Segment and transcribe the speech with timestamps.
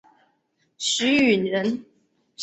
[0.79, 1.85] 许允人。